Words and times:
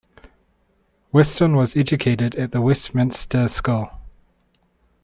Weston 1.11 1.55
was 1.55 1.77
educated 1.77 2.33
at 2.33 2.49
the 2.51 2.59
Westminster 2.59 3.47
School. 3.47 3.87